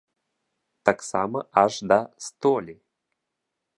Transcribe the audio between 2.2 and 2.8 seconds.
столі.